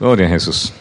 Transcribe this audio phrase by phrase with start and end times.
[0.00, 0.72] Gloria a Jesús.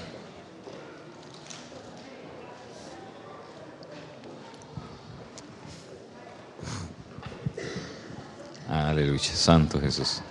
[8.70, 10.22] Aleluya, Santo Jesús.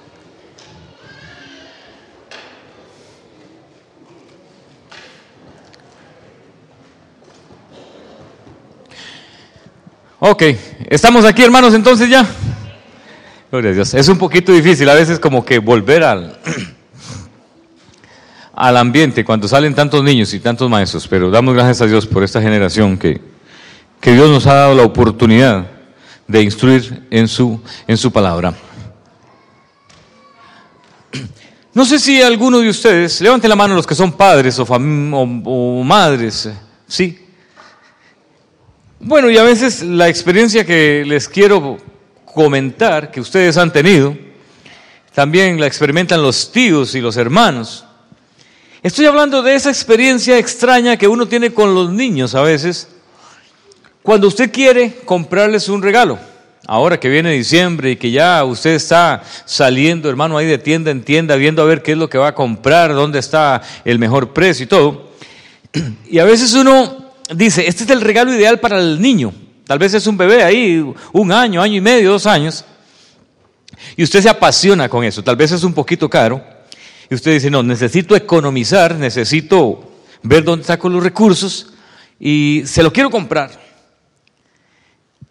[10.19, 10.43] Ok,
[10.89, 12.27] estamos aquí hermanos entonces ya.
[13.51, 13.93] Gloria a Dios.
[13.93, 16.39] Es un poquito difícil a veces como que volver al,
[18.59, 22.25] al ambiente cuando salen tantos niños y tantos maestros, pero damos gracias a Dios por
[22.25, 23.21] esta generación que,
[24.01, 25.65] que Dios nos ha dado la oportunidad
[26.27, 28.53] de instruir en su, en su palabra.
[31.73, 35.85] No sé si alguno de ustedes, levanten la mano los que son padres o, o
[35.85, 36.51] madres,
[36.89, 37.27] sí,
[38.99, 41.79] bueno, y a veces la experiencia que les quiero
[42.25, 44.17] comentar, que ustedes han tenido,
[45.15, 47.85] también la experimentan los tíos y los hermanos.
[48.81, 52.87] Estoy hablando de esa experiencia extraña que uno tiene con los niños a veces,
[54.05, 56.17] cuando usted quiere comprarles un regalo.
[56.65, 61.03] Ahora que viene diciembre y que ya usted está saliendo, hermano, ahí de tienda en
[61.03, 64.33] tienda, viendo a ver qué es lo que va a comprar, dónde está el mejor
[64.33, 65.09] precio y todo.
[66.09, 69.33] Y a veces uno dice, este es el regalo ideal para el niño.
[69.67, 72.65] Tal vez es un bebé ahí, un año, año y medio, dos años.
[73.97, 75.23] Y usted se apasiona con eso.
[75.23, 76.58] Tal vez es un poquito caro.
[77.11, 79.93] Y usted dice, no, necesito economizar, necesito
[80.23, 81.73] ver dónde saco los recursos
[82.21, 83.51] y se lo quiero comprar.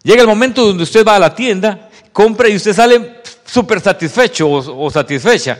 [0.02, 4.48] Llega el momento donde usted va a la tienda, compra y usted sale súper satisfecho
[4.48, 5.58] o, o satisfecha.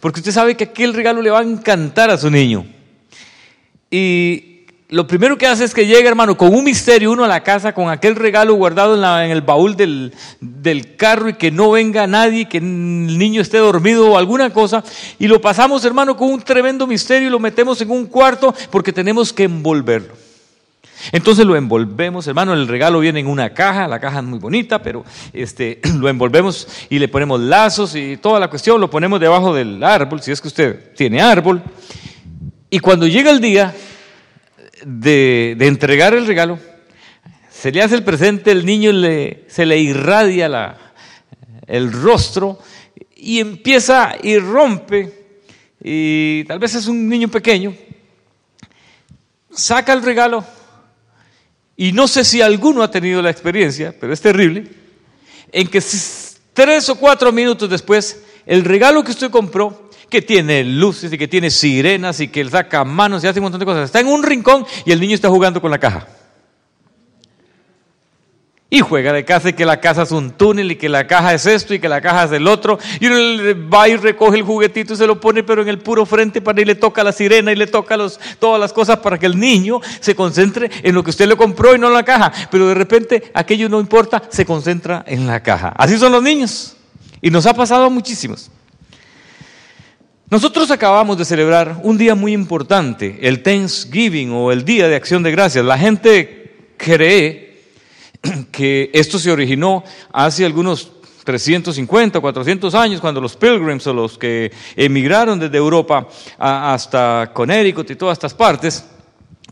[0.00, 2.66] Porque usted sabe que aquel regalo le va a encantar a su niño.
[3.90, 4.55] Y
[4.88, 7.74] lo primero que hace es que llega, hermano, con un misterio uno a la casa,
[7.74, 10.12] con aquel regalo guardado en, el baúl del,
[10.96, 14.84] carro y que no venga nadie, que el niño esté dormido o alguna cosa.
[15.18, 18.92] Y lo pasamos, hermano, con un tremendo misterio y lo metemos en un cuarto porque
[18.92, 20.14] tenemos que envolverlo.
[21.10, 24.80] Entonces lo envolvemos, hermano, el regalo viene en una caja, la caja es muy bonita,
[24.82, 29.52] pero este, lo envolvemos y le ponemos lazos y toda la cuestión, lo ponemos debajo
[29.52, 31.60] del árbol, si es que usted tiene árbol.
[32.70, 33.74] Y cuando llega el día,
[34.88, 36.60] de, entregar el regalo,
[37.50, 38.92] se le hace el presente, el niño
[39.48, 40.78] se le irradia la,
[41.66, 42.60] el rostro
[43.16, 45.42] y empieza y rompe,
[45.82, 47.74] y tal vez es un niño pequeño,
[49.50, 50.44] saca el regalo,
[51.76, 54.70] y no sé si alguno ha tenido la experiencia, pero es terrible,
[55.50, 55.82] en que
[56.52, 61.28] tres o cuatro minutos después, el regalo que usted compró que tiene luces y que
[61.28, 63.84] tiene sirenas y que él saca manos y hace un montón de cosas.
[63.84, 66.06] Está en un rincón y el niño está jugando con la caja.
[68.68, 71.32] Y juega de casa y que la casa es un túnel y que la caja
[71.32, 72.80] es esto y que la caja es el otro.
[72.98, 76.04] Y uno va y recoge el juguetito y se lo pone pero en el puro
[76.04, 79.18] frente para y le toca la sirena y le toca los, todas las cosas para
[79.18, 82.02] que el niño se concentre en lo que usted le compró y no en la
[82.02, 82.32] caja.
[82.50, 85.68] Pero de repente aquello no importa, se concentra en la caja.
[85.76, 86.76] Así son los niños.
[87.22, 88.50] Y nos ha pasado a muchísimos.
[90.28, 95.22] Nosotros acabamos de celebrar un día muy importante, el Thanksgiving o el Día de Acción
[95.22, 95.64] de Gracias.
[95.64, 97.62] La gente cree
[98.50, 100.90] que esto se originó hace algunos
[101.22, 107.94] 350, 400 años, cuando los pilgrims o los que emigraron desde Europa hasta Connecticut y
[107.94, 108.84] todas estas partes,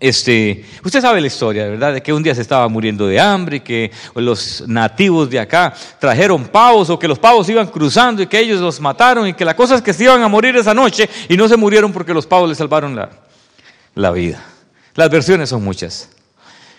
[0.01, 1.95] este, usted sabe la historia, ¿verdad?
[1.95, 5.73] De que un día se estaba muriendo de hambre y que los nativos de acá
[6.01, 9.45] trajeron pavos o que los pavos iban cruzando y que ellos los mataron y que
[9.45, 12.13] la cosa es que se iban a morir esa noche y no se murieron porque
[12.13, 13.09] los pavos les salvaron la,
[13.95, 14.45] la vida.
[14.95, 16.11] Las versiones son muchas.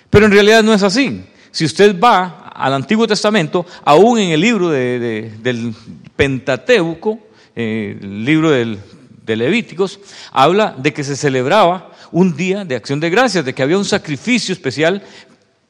[0.09, 1.23] Pero en realidad no es así.
[1.51, 5.73] Si usted va al Antiguo Testamento, aún en el libro del
[6.17, 7.19] Pentateuco,
[7.55, 9.99] eh, el libro de Levíticos,
[10.33, 13.85] habla de que se celebraba un día de acción de gracias, de que había un
[13.85, 15.03] sacrificio especial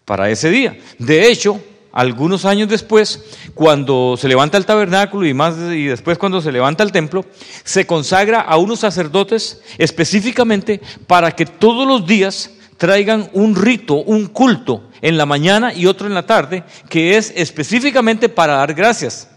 [0.06, 0.78] para ese día.
[1.00, 3.24] De hecho, algunos años después,
[3.54, 7.26] cuando se levanta el tabernáculo y más y después cuando se levanta el templo,
[7.64, 14.28] se consagra a unos sacerdotes específicamente para que todos los días traigan un rito, un
[14.28, 19.30] culto en la mañana y otro en la tarde, que es específicamente para dar gracias.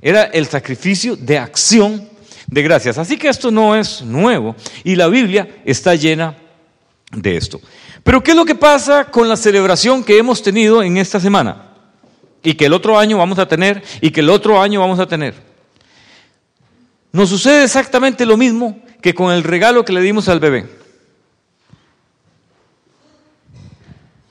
[0.00, 2.08] Era el sacrificio de acción
[2.52, 2.98] de gracias.
[2.98, 4.54] Así que esto no es nuevo
[4.84, 6.36] y la Biblia está llena
[7.10, 7.58] de esto.
[8.04, 11.70] Pero ¿qué es lo que pasa con la celebración que hemos tenido en esta semana?
[12.42, 15.06] Y que el otro año vamos a tener y que el otro año vamos a
[15.06, 15.34] tener.
[17.10, 20.68] Nos sucede exactamente lo mismo que con el regalo que le dimos al bebé.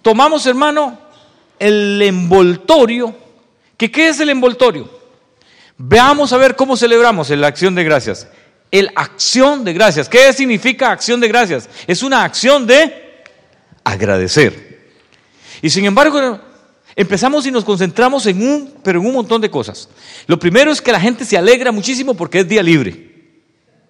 [0.03, 0.99] Tomamos, hermano,
[1.57, 3.15] el envoltorio.
[3.77, 5.00] ¿Que ¿Qué es el envoltorio?
[5.83, 8.27] Veamos a ver cómo celebramos la acción de gracias.
[8.69, 10.07] El acción de gracias.
[10.07, 11.67] ¿Qué significa acción de gracias?
[11.87, 13.23] Es una acción de
[13.83, 14.91] agradecer.
[15.59, 16.39] Y sin embargo,
[16.95, 19.89] empezamos y nos concentramos en un, pero en un montón de cosas.
[20.27, 23.09] Lo primero es que la gente se alegra muchísimo porque es día libre.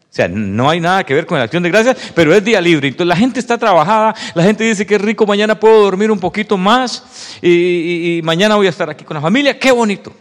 [0.03, 2.61] O sea, no hay nada que ver con la acción de gracias, pero es día
[2.61, 2.87] libre.
[2.87, 6.57] Entonces la gente está trabajada, la gente dice que rico, mañana puedo dormir un poquito
[6.57, 7.03] más
[7.41, 10.13] y, y mañana voy a estar aquí con la familia, qué bonito.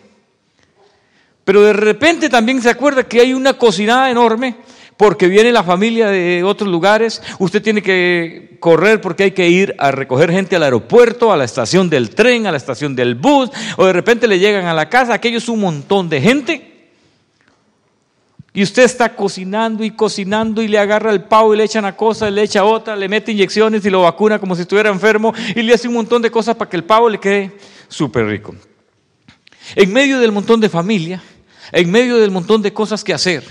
[1.51, 4.55] Pero de repente también se acuerda que hay una cocinada enorme
[4.97, 9.75] porque viene la familia de otros lugares, usted tiene que correr porque hay que ir
[9.77, 13.51] a recoger gente al aeropuerto, a la estación del tren, a la estación del bus,
[13.77, 16.93] o de repente le llegan a la casa, aquello es un montón de gente.
[18.55, 21.97] Y usted está cocinando y cocinando y le agarra el pavo y le echa una
[21.97, 25.63] cosa, le echa otra, le mete inyecciones y lo vacuna como si estuviera enfermo y
[25.63, 27.51] le hace un montón de cosas para que el pavo le quede
[27.89, 28.55] súper rico.
[29.75, 31.21] En medio del montón de familia,
[31.73, 33.45] en medio del montón de cosas que hacer.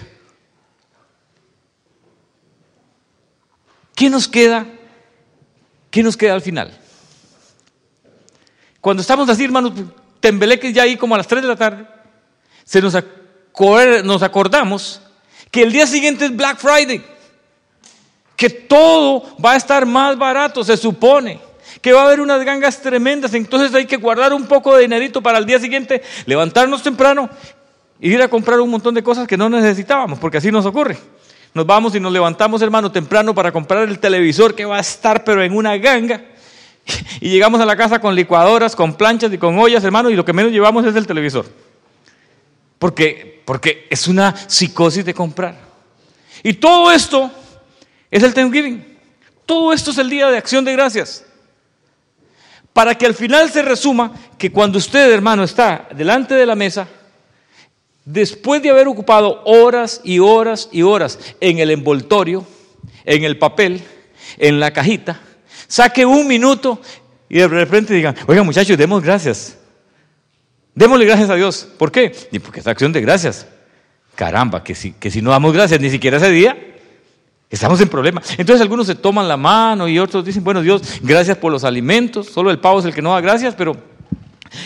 [3.95, 4.65] ¿Qué nos queda?
[5.91, 6.77] ¿Qué nos queda al final?
[8.81, 9.73] Cuando estamos así, hermanos,
[10.19, 11.85] tembeleques ya ahí como a las 3 de la tarde,
[12.63, 12.93] se nos,
[14.03, 15.01] nos acordamos
[15.51, 17.03] que el día siguiente es Black Friday,
[18.35, 21.41] que todo va a estar más barato, se supone
[21.81, 25.21] que va a haber unas gangas tremendas, entonces hay que guardar un poco de dinerito
[25.21, 27.29] para el día siguiente, levantarnos temprano
[27.99, 30.97] y ir a comprar un montón de cosas que no necesitábamos, porque así nos ocurre.
[31.53, 35.23] Nos vamos y nos levantamos, hermano, temprano para comprar el televisor que va a estar,
[35.23, 36.23] pero en una ganga.
[37.21, 40.25] Y llegamos a la casa con licuadoras, con planchas y con ollas, hermano, y lo
[40.25, 41.45] que menos llevamos es el televisor.
[42.79, 45.55] Porque, porque es una psicosis de comprar.
[46.41, 47.29] Y todo esto
[48.09, 48.97] es el Thanksgiving.
[49.45, 51.25] Todo esto es el día de acción de gracias.
[52.71, 56.87] Para que al final se resuma que cuando usted, hermano, está delante de la mesa,
[58.05, 62.45] después de haber ocupado horas y horas y horas en el envoltorio,
[63.05, 63.81] en el papel,
[64.37, 65.19] en la cajita,
[65.67, 66.81] saque un minuto
[67.27, 69.57] y de repente digan, oiga muchachos, demos gracias.
[70.73, 71.67] Démosle gracias a Dios.
[71.77, 72.15] ¿Por qué?
[72.31, 73.47] Y porque es acción de gracias.
[74.15, 76.57] Caramba, que si, que si no damos gracias ni siquiera ese día,
[77.49, 78.21] estamos en problema.
[78.37, 82.27] Entonces algunos se toman la mano y otros dicen, bueno Dios, gracias por los alimentos.
[82.27, 83.75] Solo el pavo es el que no da gracias, pero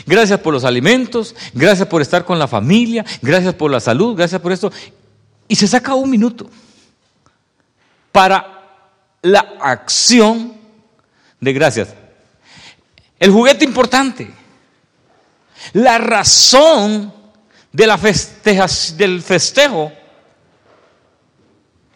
[0.05, 4.41] Gracias por los alimentos, gracias por estar con la familia, gracias por la salud, gracias
[4.41, 4.71] por esto.
[5.47, 6.49] Y se saca un minuto
[8.11, 8.53] para
[9.21, 10.53] la acción
[11.39, 11.89] de gracias.
[13.19, 14.33] El juguete importante,
[15.73, 17.13] la razón
[17.71, 19.91] de la del festejo,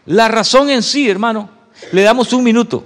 [0.05, 1.49] la razón en sí, hermano,
[1.91, 2.85] le damos un minuto,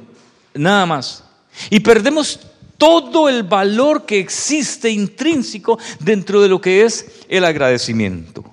[0.54, 1.24] nada más.
[1.70, 2.40] Y perdemos
[2.82, 8.44] todo el valor que existe intrínseco dentro de lo que es el agradecimiento.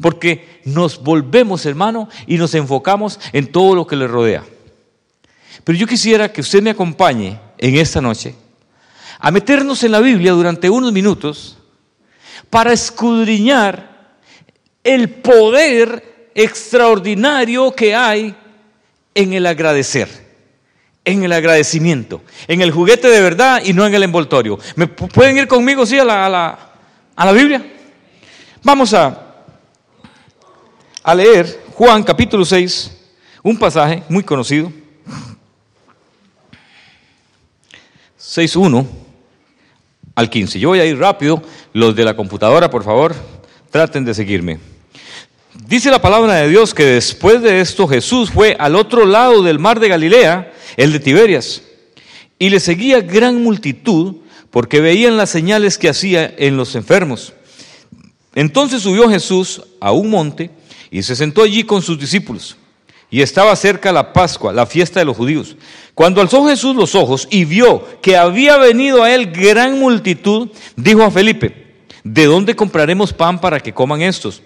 [0.00, 4.44] Porque nos volvemos, hermano, y nos enfocamos en todo lo que le rodea.
[5.62, 8.34] Pero yo quisiera que usted me acompañe en esta noche
[9.20, 11.56] a meternos en la Biblia durante unos minutos
[12.50, 14.18] para escudriñar
[14.82, 18.34] el poder extraordinario que hay
[19.14, 20.27] en el agradecer
[21.08, 24.58] en el agradecimiento, en el juguete de verdad y no en el envoltorio.
[24.76, 26.58] ¿Me pueden ir conmigo, sí, a la,
[27.16, 27.64] a la, Biblia?
[28.62, 29.36] Vamos a,
[31.02, 32.92] a leer Juan capítulo 6,
[33.42, 34.70] un pasaje muy conocido.
[38.20, 38.86] 6.1
[40.14, 40.60] al 15.
[40.60, 41.42] Yo voy a ir rápido.
[41.72, 43.14] Los de la computadora, por favor,
[43.70, 44.58] traten de seguirme.
[45.66, 49.58] Dice la palabra de Dios que después de esto Jesús fue al otro lado del
[49.58, 51.62] mar de Galilea, el de Tiberias,
[52.38, 54.14] y le seguía gran multitud
[54.50, 57.34] porque veían las señales que hacía en los enfermos.
[58.34, 60.50] Entonces subió Jesús a un monte
[60.92, 62.56] y se sentó allí con sus discípulos.
[63.10, 65.56] Y estaba cerca la Pascua, la fiesta de los judíos.
[65.94, 71.02] Cuando alzó Jesús los ojos y vio que había venido a él gran multitud, dijo
[71.02, 74.42] a Felipe, ¿de dónde compraremos pan para que coman estos?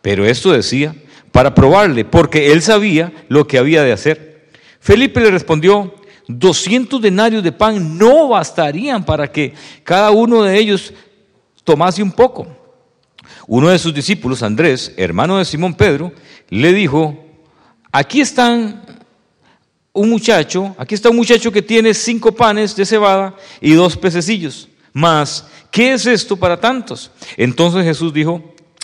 [0.00, 0.94] Pero esto decía
[1.32, 4.31] para probarle, porque él sabía lo que había de hacer.
[4.82, 5.94] Felipe le respondió,
[6.26, 10.92] 200 denarios de pan no bastarían para que cada uno de ellos
[11.62, 12.48] tomase un poco.
[13.46, 16.12] Uno de sus discípulos, Andrés, hermano de Simón Pedro,
[16.48, 17.16] le dijo,
[17.92, 18.84] aquí están
[19.92, 24.68] un muchacho, aquí está un muchacho que tiene cinco panes de cebada y dos pececillos.
[24.92, 27.12] Mas, ¿qué es esto para tantos?
[27.36, 28.42] Entonces Jesús dijo,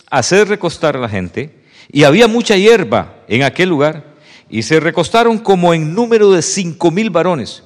[0.09, 1.59] hacer recostar a la gente,
[1.91, 4.08] y había mucha hierba en aquel lugar,
[4.51, 7.63] y se recostaron como en número de cinco mil varones.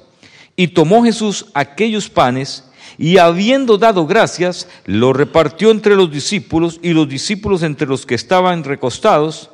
[0.55, 2.65] Y tomó Jesús aquellos panes,
[2.97, 8.15] y habiendo dado gracias, lo repartió entre los discípulos, y los discípulos entre los que
[8.15, 9.49] estaban recostados,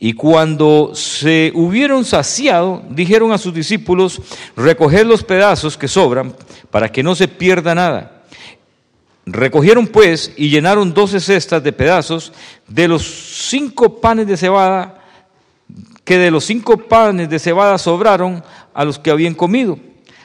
[0.00, 4.20] Y cuando se hubieron saciado, dijeron a sus discípulos,
[4.56, 6.34] recoged los pedazos que sobran
[6.70, 8.22] para que no se pierda nada.
[9.26, 12.32] Recogieron pues y llenaron doce cestas de pedazos
[12.68, 13.02] de los
[13.48, 14.97] cinco panes de cebada,
[16.08, 19.78] que de los cinco panes de cebada sobraron a los que habían comido.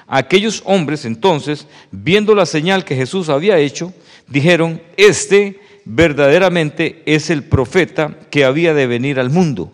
[0.07, 3.91] Aquellos hombres entonces, viendo la señal que Jesús había hecho,
[4.29, 9.73] dijeron, este verdaderamente es el profeta que había de venir al mundo.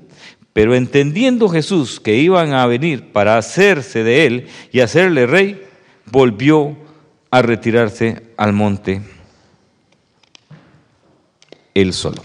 [0.51, 5.63] Pero entendiendo Jesús que iban a venir para hacerse de él y hacerle rey,
[6.11, 6.75] volvió
[7.29, 9.03] a retirarse al monte
[11.75, 12.23] él solo.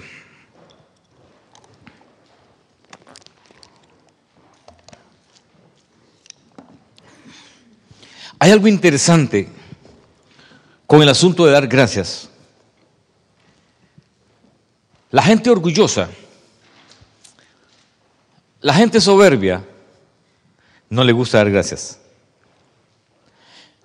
[8.45, 9.49] Hay algo interesante
[10.87, 12.29] con el asunto de dar gracias.
[15.11, 16.11] La gente orgullosa,
[18.61, 19.65] la gente soberbia,
[20.91, 21.99] no le gusta dar gracias.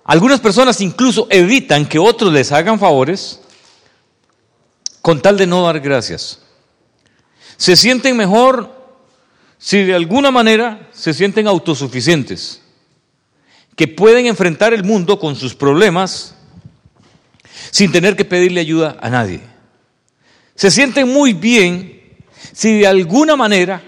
[0.04, 3.40] Algunas personas incluso evitan que otros les hagan favores
[5.02, 6.42] con tal de no dar gracias.
[7.56, 8.76] Se sienten mejor
[9.58, 12.62] si de alguna manera se sienten autosuficientes,
[13.80, 16.36] que pueden enfrentar el mundo con sus problemas
[17.72, 19.40] sin tener que pedirle ayuda a nadie.
[20.54, 22.02] Se sienten muy bien
[22.52, 23.82] si de alguna manera,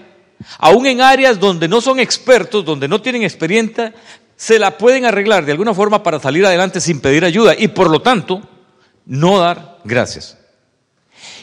[0.56, 3.92] aún en áreas donde no son expertos, donde no tienen experiencia,
[4.34, 7.90] se la pueden arreglar de alguna forma para salir adelante sin pedir ayuda y por
[7.90, 8.40] lo tanto
[9.04, 10.38] no dar gracias.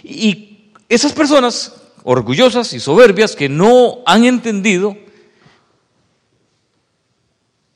[0.03, 4.97] Y esas personas orgullosas y soberbias que no han entendido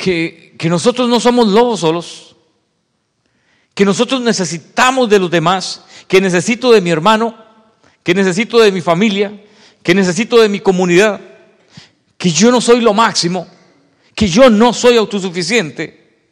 [0.04, 2.38] que, que nosotros no somos lobos solos,
[3.74, 7.36] que nosotros necesitamos de los demás, que necesito de mi hermano,
[8.02, 9.44] que necesito de mi familia,
[9.84, 11.20] que necesito de mi comunidad,
[12.18, 13.46] que yo no soy lo máximo,
[14.16, 16.32] que yo no soy autosuficiente.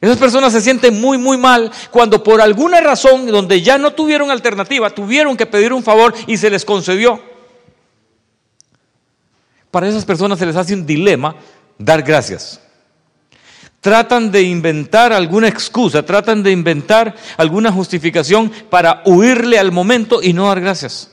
[0.00, 4.32] Esas personas se sienten muy, muy mal cuando por alguna razón, donde ya no tuvieron
[4.32, 7.22] alternativa, tuvieron que pedir un favor y se les concedió.
[9.70, 11.36] Para esas personas se les hace un dilema
[11.78, 12.60] dar gracias.
[13.80, 20.34] Tratan de inventar alguna excusa, tratan de inventar alguna justificación para huirle al momento y
[20.34, 21.10] no dar gracias.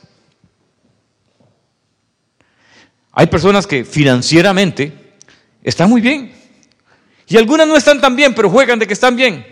[3.13, 5.15] Hay personas que financieramente
[5.63, 6.33] están muy bien
[7.27, 9.45] y algunas no están tan bien, pero juegan de que están bien.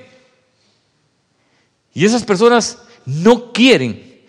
[1.94, 4.22] Y esas personas no quieren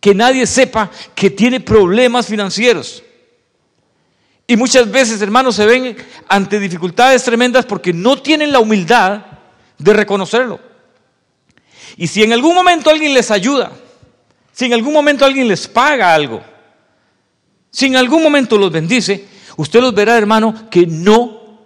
[0.00, 3.02] que nadie sepa que tiene problemas financieros.
[4.46, 5.96] Y muchas veces, hermanos, se ven
[6.28, 9.24] ante dificultades tremendas porque no tienen la humildad
[9.78, 10.60] de reconocerlo.
[11.96, 13.72] Y si en algún momento alguien les ayuda,
[14.52, 16.42] si en algún momento alguien les paga algo,
[17.70, 21.58] si en algún momento los bendice, usted los verá, hermano, que no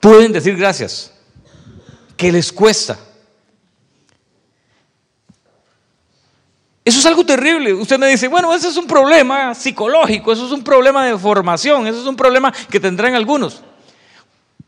[0.00, 1.12] pueden decir gracias,
[2.16, 2.98] que les cuesta.
[6.84, 7.72] Eso es algo terrible.
[7.72, 11.86] Usted me dice, bueno, eso es un problema psicológico, eso es un problema de formación,
[11.86, 13.62] eso es un problema que tendrán algunos.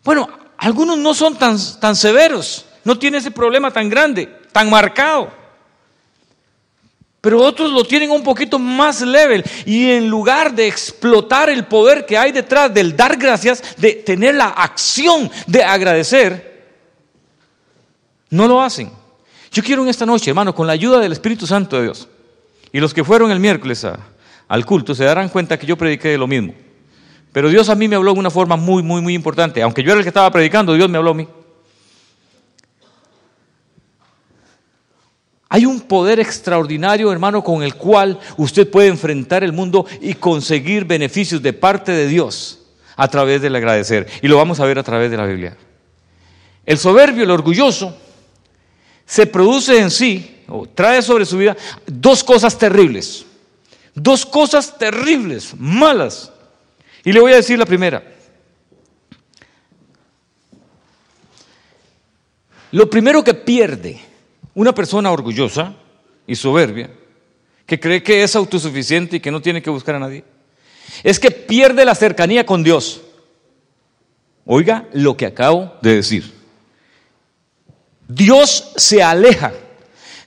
[0.05, 0.29] Bueno,
[0.59, 5.45] algunos no son tan, tan severos, no tienen ese problema tan grande, tan marcado.
[7.21, 12.05] Pero otros lo tienen un poquito más level y en lugar de explotar el poder
[12.05, 16.67] que hay detrás del dar gracias, de tener la acción de agradecer,
[18.29, 18.93] no lo hacen.
[19.55, 22.09] Yo quiero en esta noche, hermano, con la ayuda del Espíritu Santo de Dios,
[22.73, 23.87] y los que fueron el miércoles
[24.49, 26.53] al culto se darán cuenta que yo prediqué de lo mismo.
[27.31, 29.63] Pero Dios a mí me habló de una forma muy, muy, muy importante.
[29.63, 31.29] Aunque yo era el que estaba predicando, Dios me habló a mí.
[35.51, 40.85] Hay un poder extraordinario, hermano, con el cual usted puede enfrentar el mundo y conseguir
[40.85, 42.59] beneficios de parte de Dios
[42.97, 44.09] a través del agradecer.
[44.21, 45.57] Y lo vamos a ver a través de la Biblia.
[46.67, 47.97] El soberbio, el orgulloso,
[49.07, 51.57] se produce en sí, o trae sobre su vida,
[51.87, 53.25] dos cosas terribles.
[53.95, 56.33] Dos cosas terribles, malas.
[57.05, 58.03] Y le voy a decir la primera.
[62.73, 64.01] Lo primero que pierde
[64.55, 65.75] una persona orgullosa
[66.27, 66.91] y soberbia,
[67.67, 70.25] que cree que es autosuficiente y que no tiene que buscar a nadie,
[71.05, 73.01] es que pierde la cercanía con Dios.
[74.45, 76.33] Oiga lo que acabo de decir.
[78.09, 79.53] Dios se aleja.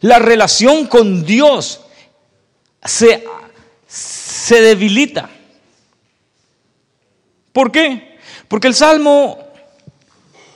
[0.02, 1.82] La relación con Dios
[2.84, 3.24] se,
[3.88, 5.30] se debilita.
[7.52, 8.18] ¿Por qué?
[8.48, 9.40] Porque el Salmo,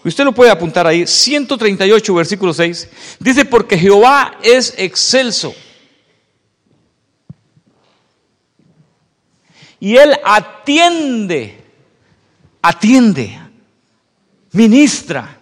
[0.04, 5.56] usted lo puede apuntar ahí, 138, versículo 6, dice, porque Jehová es excelso
[9.82, 11.60] Y Él atiende,
[12.62, 13.40] atiende,
[14.52, 15.40] ministra,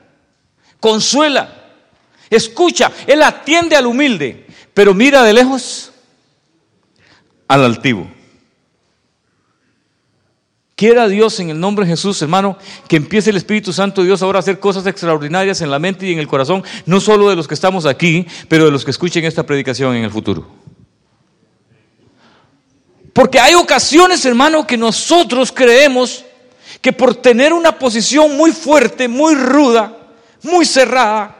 [0.80, 1.59] consuela,
[2.30, 2.92] escucha.
[3.08, 5.92] Él atiende al humilde, pero mira de lejos
[7.48, 8.10] al altivo.
[10.76, 12.58] Quiera Dios en el nombre de Jesús, hermano,
[12.88, 16.06] que empiece el Espíritu Santo de Dios ahora a hacer cosas extraordinarias en la mente
[16.06, 18.92] y en el corazón, no solo de los que estamos aquí, pero de los que
[18.92, 20.48] escuchen esta predicación en el futuro.
[23.12, 26.24] Porque hay ocasiones, hermano, que nosotros creemos
[26.80, 29.98] que por tener una posición muy fuerte, muy ruda,
[30.44, 31.39] muy cerrada,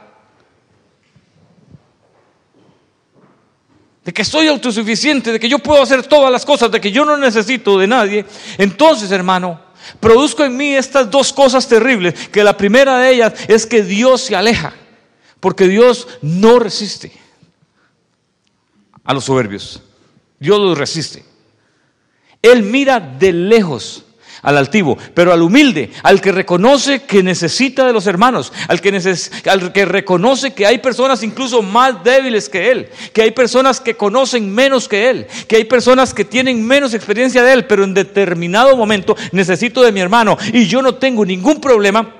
[4.10, 7.04] de que soy autosuficiente, de que yo puedo hacer todas las cosas, de que yo
[7.04, 8.26] no necesito de nadie,
[8.58, 9.60] entonces, hermano,
[10.00, 14.22] produzco en mí estas dos cosas terribles, que la primera de ellas es que Dios
[14.22, 14.74] se aleja,
[15.38, 17.12] porque Dios no resiste
[19.04, 19.80] a los soberbios,
[20.40, 21.24] Dios los resiste.
[22.42, 24.06] Él mira de lejos
[24.42, 28.90] al altivo, pero al humilde, al que reconoce que necesita de los hermanos, al que,
[29.50, 33.96] al que reconoce que hay personas incluso más débiles que él, que hay personas que
[33.96, 37.94] conocen menos que él, que hay personas que tienen menos experiencia de él, pero en
[37.94, 42.14] determinado momento necesito de mi hermano y yo no tengo ningún problema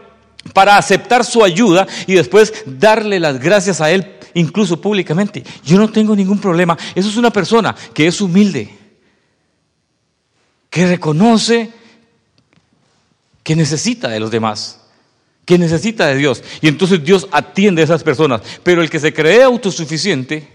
[0.53, 5.43] para aceptar su ayuda y después darle las gracias a él incluso públicamente.
[5.65, 6.77] Yo no tengo ningún problema.
[6.95, 8.71] Eso es una persona que es humilde,
[10.69, 11.80] que reconoce
[13.51, 14.79] que necesita de los demás,
[15.45, 16.41] que necesita de Dios.
[16.61, 18.43] Y entonces Dios atiende a esas personas.
[18.63, 20.47] Pero el que se cree autosuficiente,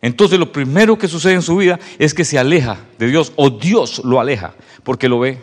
[0.00, 3.50] entonces lo primero que sucede en su vida es que se aleja de Dios o
[3.50, 5.42] Dios lo aleja porque lo ve,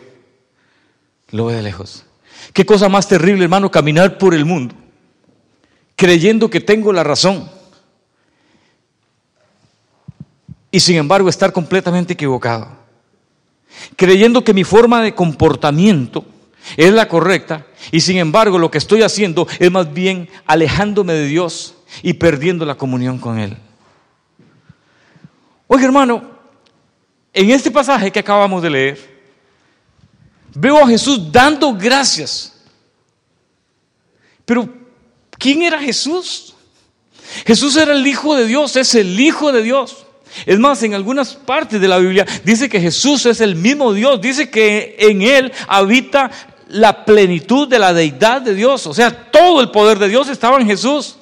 [1.30, 2.06] lo ve de lejos.
[2.52, 4.74] Qué cosa más terrible, hermano, caminar por el mundo
[5.94, 7.48] creyendo que tengo la razón
[10.72, 12.82] y sin embargo estar completamente equivocado
[13.94, 16.24] creyendo que mi forma de comportamiento
[16.76, 21.26] es la correcta y sin embargo lo que estoy haciendo es más bien alejándome de
[21.26, 23.56] Dios y perdiendo la comunión con Él.
[25.66, 26.32] Oye hermano,
[27.32, 29.12] en este pasaje que acabamos de leer,
[30.54, 32.52] veo a Jesús dando gracias.
[34.44, 34.68] Pero,
[35.38, 36.54] ¿quién era Jesús?
[37.46, 40.04] Jesús era el Hijo de Dios, es el Hijo de Dios.
[40.46, 44.20] Es más, en algunas partes de la Biblia dice que Jesús es el mismo Dios,
[44.20, 46.30] dice que en Él habita
[46.72, 50.58] la plenitud de la deidad de Dios, o sea, todo el poder de Dios estaba
[50.58, 51.16] en Jesús.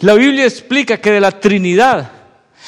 [0.00, 2.10] La Biblia explica que de la Trinidad,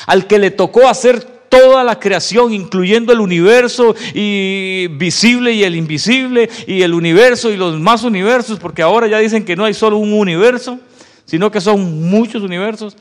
[0.07, 5.75] al que le tocó hacer toda la creación, incluyendo el universo y visible y el
[5.75, 9.75] invisible, y el universo y los más universos, porque ahora ya dicen que no hay
[9.75, 10.79] solo un universo,
[11.25, 12.97] sino que son muchos universos.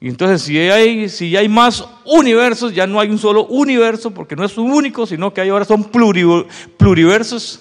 [0.00, 4.36] Y entonces si hay, si hay más universos, ya no hay un solo universo, porque
[4.36, 7.60] no es un único, sino que hay ahora son pluriversos.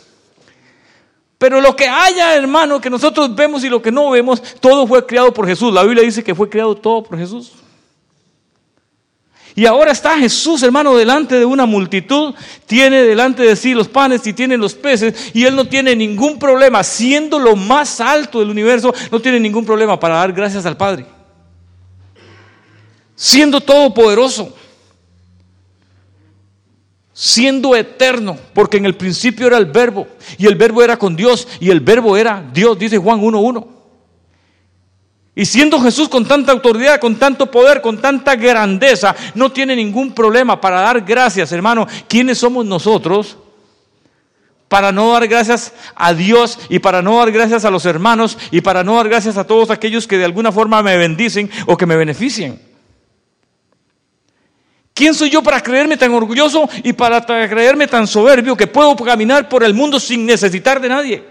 [1.40, 5.06] Pero lo que haya, hermano, que nosotros vemos y lo que no vemos, todo fue
[5.06, 5.74] creado por Jesús.
[5.74, 7.54] La Biblia dice que fue creado todo por Jesús.
[9.56, 12.36] Y ahora está Jesús, hermano, delante de una multitud,
[12.68, 16.38] tiene delante de sí los panes y tiene los peces, y él no tiene ningún
[16.38, 20.78] problema, siendo lo más alto del universo, no tiene ningún problema para dar gracias al
[20.78, 21.17] Padre
[23.18, 24.56] siendo todopoderoso,
[27.12, 31.48] siendo eterno, porque en el principio era el verbo, y el verbo era con Dios,
[31.60, 33.68] y el verbo era Dios, dice Juan 1.1.
[35.34, 40.14] Y siendo Jesús con tanta autoridad, con tanto poder, con tanta grandeza, no tiene ningún
[40.14, 41.88] problema para dar gracias, hermano.
[42.08, 43.38] ¿Quiénes somos nosotros?
[44.68, 48.62] Para no dar gracias a Dios y para no dar gracias a los hermanos y
[48.62, 51.86] para no dar gracias a todos aquellos que de alguna forma me bendicen o que
[51.86, 52.77] me beneficien.
[54.98, 59.48] ¿Quién soy yo para creerme tan orgulloso y para creerme tan soberbio que puedo caminar
[59.48, 61.24] por el mundo sin necesitar de nadie?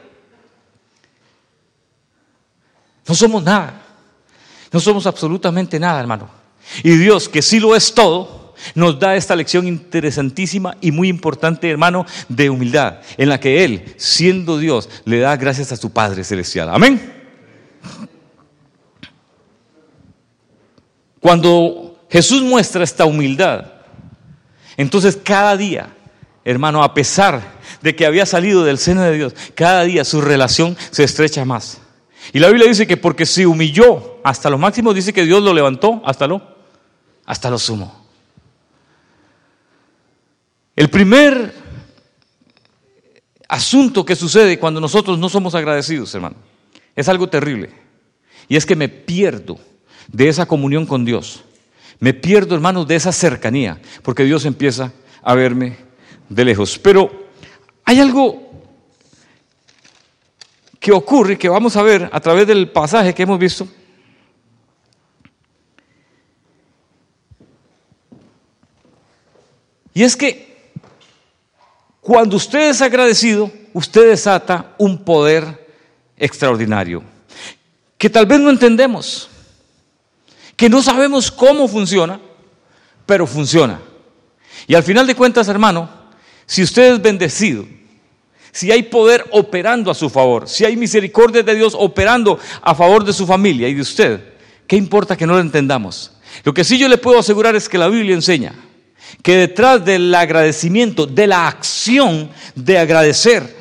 [3.08, 3.82] No somos nada.
[4.70, 6.30] No somos absolutamente nada, hermano.
[6.84, 11.68] Y Dios, que sí lo es todo, nos da esta lección interesantísima y muy importante,
[11.68, 16.22] hermano, de humildad, en la que Él, siendo Dios, le da gracias a su Padre
[16.22, 16.68] Celestial.
[16.72, 17.14] Amén.
[21.18, 21.85] Cuando
[22.16, 23.66] Jesús muestra esta humildad.
[24.78, 25.94] Entonces cada día,
[26.46, 27.42] hermano, a pesar
[27.82, 31.78] de que había salido del seno de Dios, cada día su relación se estrecha más.
[32.32, 35.52] Y la Biblia dice que porque se humilló hasta lo máximo, dice que Dios lo
[35.52, 36.40] levantó hasta lo,
[37.26, 38.06] hasta lo sumo.
[40.74, 41.52] El primer
[43.46, 46.36] asunto que sucede cuando nosotros no somos agradecidos, hermano,
[46.94, 47.74] es algo terrible.
[48.48, 49.58] Y es que me pierdo
[50.08, 51.42] de esa comunión con Dios.
[51.98, 55.76] Me pierdo, hermanos, de esa cercanía, porque Dios empieza a verme
[56.28, 56.78] de lejos.
[56.78, 57.28] Pero
[57.84, 58.46] hay algo
[60.78, 63.66] que ocurre, que vamos a ver a través del pasaje que hemos visto.
[69.94, 70.70] Y es que
[72.02, 75.66] cuando usted es agradecido, usted desata un poder
[76.16, 77.02] extraordinario,
[77.98, 79.28] que tal vez no entendemos,
[80.56, 82.20] que no sabemos cómo funciona,
[83.04, 83.80] pero funciona.
[84.66, 85.88] Y al final de cuentas, hermano,
[86.46, 87.66] si usted es bendecido,
[88.52, 93.04] si hay poder operando a su favor, si hay misericordia de Dios operando a favor
[93.04, 94.20] de su familia y de usted,
[94.66, 96.12] ¿qué importa que no lo entendamos?
[96.42, 98.54] Lo que sí yo le puedo asegurar es que la Biblia enseña
[99.22, 103.56] que detrás del agradecimiento, de la acción de agradecer,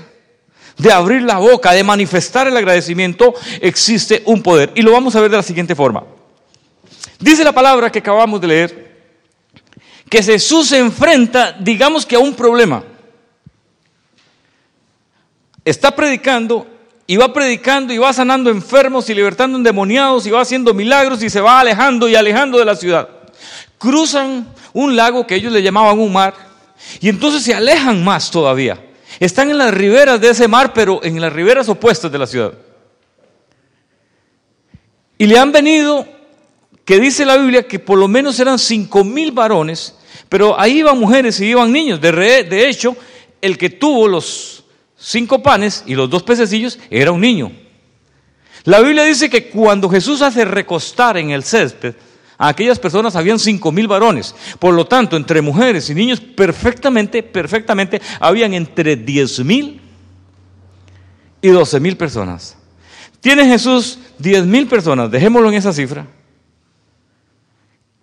[0.78, 4.72] de abrir la boca, de manifestar el agradecimiento, existe un poder.
[4.76, 6.04] Y lo vamos a ver de la siguiente forma.
[7.26, 8.98] Dice la palabra que acabamos de leer,
[10.08, 12.84] que Jesús se enfrenta, digamos que a un problema.
[15.64, 16.68] Está predicando
[17.08, 21.32] y va predicando y va sanando enfermos y libertando endemoniados y va haciendo milagros y
[21.32, 23.10] se va alejando y alejando de la ciudad.
[23.80, 26.36] Cruzan un lago que ellos le llamaban un mar
[27.00, 28.86] y entonces se alejan más todavía.
[29.20, 32.54] Están en las riberas de ese mar, pero en las riberas opuestas de la ciudad.
[35.18, 36.08] Y le han venido,
[36.86, 39.96] que dice la Biblia, que por lo menos eran cinco mil varones,
[40.30, 42.00] pero ahí iban mujeres y iban niños.
[42.00, 42.96] De, hecho,
[43.42, 44.64] el que tuvo los
[44.98, 47.52] cinco panes y los dos pececillos era un niño.
[48.64, 51.96] La Biblia dice que cuando Jesús hace recostar en el césped,
[52.38, 54.36] a aquellas personas habían cinco mil varones.
[54.60, 59.82] Por lo tanto, entre mujeres y niños, perfectamente, perfectamente, habían entre diez mil
[61.42, 62.58] y doce mil personas.
[63.22, 66.06] Tiene Jesús diez mil personas, dejémoslo en esa cifra.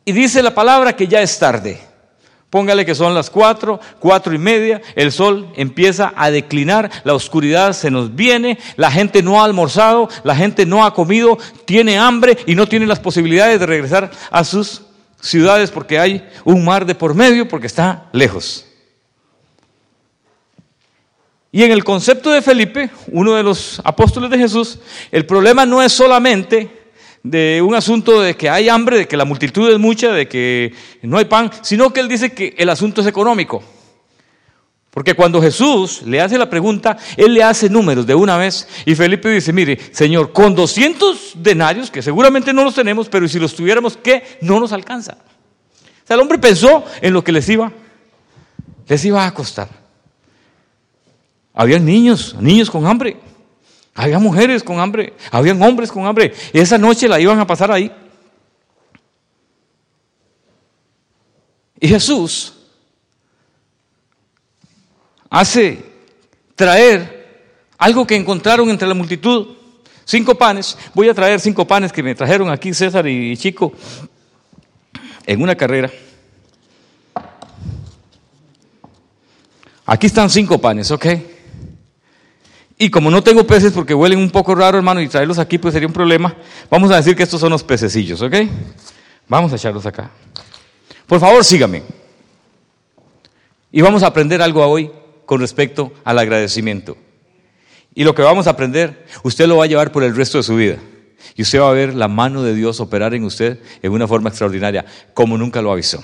[0.05, 1.81] Y dice la palabra que ya es tarde.
[2.51, 7.73] Póngale que son las cuatro, cuatro y media, el sol empieza a declinar, la oscuridad
[7.73, 12.37] se nos viene, la gente no ha almorzado, la gente no ha comido, tiene hambre
[12.45, 14.83] y no tiene las posibilidades de regresar a sus
[15.19, 18.67] ciudades porque hay un mar de por medio, porque está lejos.
[21.51, 24.79] Y en el concepto de Felipe, uno de los apóstoles de Jesús,
[25.11, 26.82] el problema no es solamente
[27.23, 30.75] de un asunto de que hay hambre, de que la multitud es mucha, de que
[31.03, 33.63] no hay pan, sino que él dice que el asunto es económico.
[34.91, 38.95] Porque cuando Jesús le hace la pregunta, él le hace números de una vez y
[38.95, 43.55] Felipe dice, mire, Señor, con 200 denarios, que seguramente no los tenemos, pero si los
[43.55, 44.23] tuviéramos, ¿qué?
[44.43, 45.13] No nos alcanza.
[45.13, 47.73] O sea, el hombre pensó en lo que les iba,
[48.87, 49.69] les iba a costar.
[51.55, 53.17] Habían niños, niños con hambre.
[53.95, 56.33] Había mujeres con hambre, habían hombres con hambre.
[56.53, 57.93] Y esa noche la iban a pasar ahí.
[61.79, 62.55] Y Jesús
[65.29, 65.85] hace
[66.55, 69.57] traer algo que encontraron entre la multitud.
[70.05, 70.79] Cinco panes.
[70.95, 73.73] Voy a traer cinco panes que me trajeron aquí César y Chico
[75.27, 75.91] en una carrera.
[79.85, 81.07] Aquí están cinco panes, ¿ok?
[82.83, 85.73] Y como no tengo peces porque huelen un poco raro, hermano, y traerlos aquí pues
[85.73, 86.35] sería un problema,
[86.69, 88.35] vamos a decir que estos son los pececillos, ¿ok?
[89.29, 90.11] Vamos a echarlos acá.
[91.07, 91.85] Por favor, sígame.
[93.71, 94.91] Y vamos a aprender algo hoy
[95.27, 96.97] con respecto al agradecimiento.
[97.95, 100.43] Y lo que vamos a aprender, usted lo va a llevar por el resto de
[100.43, 100.79] su vida.
[101.37, 104.31] Y usted va a ver la mano de Dios operar en usted en una forma
[104.31, 106.03] extraordinaria, como nunca lo avisó.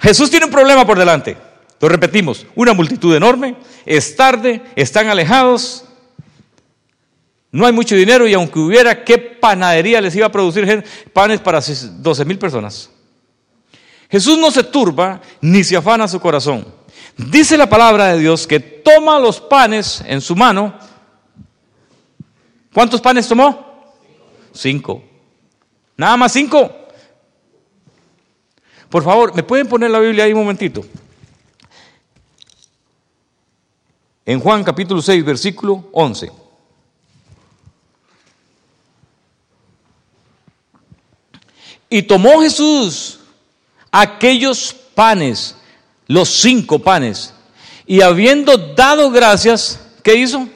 [0.00, 1.48] Jesús tiene un problema por delante.
[1.80, 5.86] Lo repetimos, una multitud enorme, es tarde, están alejados,
[7.52, 11.60] no hay mucho dinero y aunque hubiera, ¿qué panadería les iba a producir panes para
[11.60, 12.90] 12 mil personas?
[14.10, 16.66] Jesús no se turba ni se afana su corazón.
[17.16, 20.74] Dice la palabra de Dios que toma los panes en su mano.
[22.72, 23.94] ¿Cuántos panes tomó?
[24.52, 25.02] Cinco.
[25.96, 26.70] Nada más cinco.
[28.88, 30.84] Por favor, ¿me pueden poner la Biblia ahí un momentito?
[34.30, 36.30] En Juan capítulo 6, versículo 11.
[41.88, 43.18] Y tomó Jesús
[43.90, 45.56] aquellos panes,
[46.06, 47.34] los cinco panes,
[47.84, 50.46] y habiendo dado gracias, ¿qué hizo?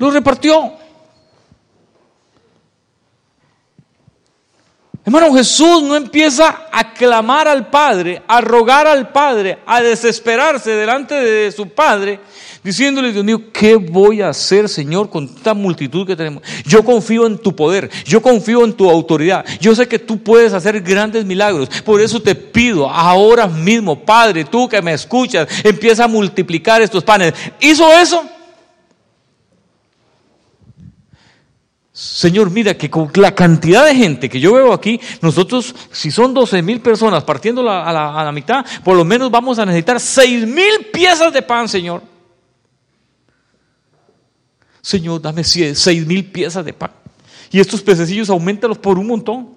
[0.00, 0.79] Los repartió.
[5.12, 11.16] Hermano, Jesús no empieza a clamar al Padre, a rogar al Padre, a desesperarse delante
[11.16, 12.20] de su Padre,
[12.62, 16.44] diciéndole, Dios mío, ¿qué voy a hacer, Señor, con esta multitud que tenemos?
[16.64, 20.52] Yo confío en tu poder, yo confío en tu autoridad, yo sé que tú puedes
[20.52, 26.04] hacer grandes milagros, por eso te pido ahora mismo, Padre, tú que me escuchas, empieza
[26.04, 27.34] a multiplicar estos panes.
[27.58, 28.24] ¿Hizo eso?
[32.02, 36.32] Señor, mira que con la cantidad de gente que yo veo aquí, nosotros, si son
[36.32, 40.86] 12 mil personas partiendo a, la, mitad, por lo menos vamos a necesitar 6 mil
[40.90, 42.02] piezas de pan, Señor.
[44.80, 46.90] Señor, dame seis mil piezas de pan.
[47.50, 49.50] Y estos pececillos aumentalos por un montón.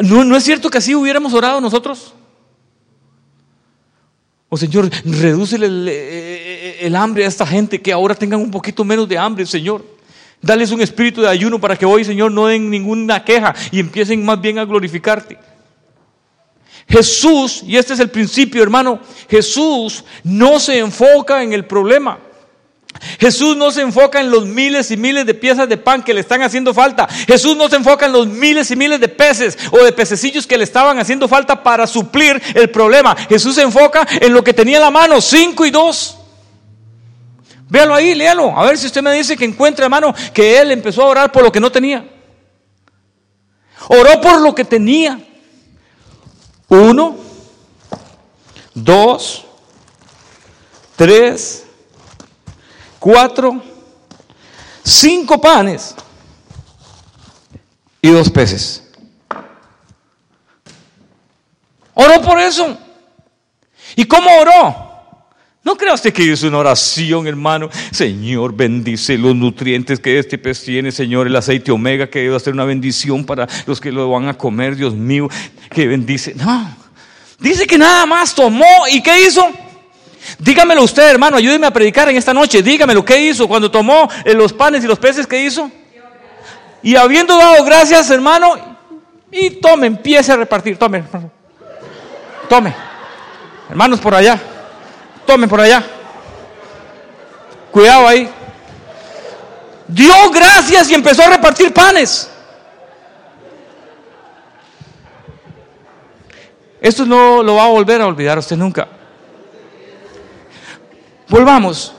[0.00, 2.14] ¿No, ¿No es cierto que así hubiéramos orado nosotros?
[4.48, 9.08] O Señor, reduce el, el, hambre a esta gente, que ahora tengan un poquito menos
[9.08, 9.91] de hambre, Señor.
[10.42, 14.24] Dales un espíritu de ayuno para que hoy, Señor, no den ninguna queja y empiecen
[14.24, 15.38] más bien a glorificarte.
[16.88, 19.00] Jesús, y este es el principio, hermano,
[19.30, 22.18] Jesús no se enfoca en el problema.
[23.18, 26.20] Jesús no se enfoca en los miles y miles de piezas de pan que le
[26.20, 27.08] están haciendo falta.
[27.26, 30.58] Jesús no se enfoca en los miles y miles de peces o de pececillos que
[30.58, 33.16] le estaban haciendo falta para suplir el problema.
[33.28, 36.18] Jesús se enfoca en lo que tenía en la mano, cinco y dos.
[37.72, 38.54] Véalo ahí, léalo.
[38.54, 41.42] A ver si usted me dice que encuentra, hermano, que él empezó a orar por
[41.42, 42.06] lo que no tenía.
[43.88, 45.18] Oró por lo que tenía.
[46.68, 47.16] Uno,
[48.74, 49.46] dos,
[50.96, 51.64] tres,
[52.98, 53.62] cuatro,
[54.84, 55.94] cinco panes
[58.02, 58.82] y dos peces.
[61.94, 62.76] Oró por eso.
[63.96, 64.91] ¿Y cómo oró?
[65.64, 67.70] No crea usted que hizo una oración, hermano.
[67.92, 72.52] Señor, bendice los nutrientes que este pez tiene, Señor, el aceite omega que debe ser
[72.52, 75.28] una bendición para los que lo van a comer, Dios mío,
[75.70, 76.34] que bendice.
[76.34, 76.76] No,
[77.38, 79.48] dice que nada más tomó y ¿qué hizo?
[80.38, 82.60] Dígamelo usted, hermano, ayúdeme a predicar en esta noche.
[82.60, 85.28] Dígamelo, ¿qué hizo cuando tomó eh, los panes y los peces?
[85.28, 85.70] ¿Qué hizo?
[86.82, 88.54] Y habiendo dado gracias, hermano,
[89.30, 90.76] y tome, empiece a repartir.
[90.76, 91.04] Tome,
[92.48, 92.74] tome.
[93.70, 94.40] Hermanos por allá,
[95.26, 95.84] tome por allá.
[97.70, 98.28] Cuidado ahí.
[99.88, 102.28] Dio gracias y empezó a repartir panes.
[106.80, 108.88] Esto no lo va a volver a olvidar usted nunca.
[111.28, 111.92] Volvamos.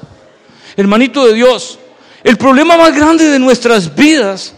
[0.76, 1.80] Hermanito de Dios,
[2.24, 4.54] el problema más grande de nuestras vidas